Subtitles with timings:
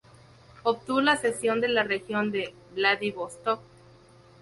[0.63, 3.61] Obtuvo la cesión de la región de Vladivostok.